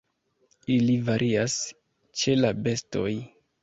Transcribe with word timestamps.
Ili 0.77 0.95
varias 1.11 1.59
ĉe 2.19 2.39
la 2.43 2.57
bestoj. 2.67 3.11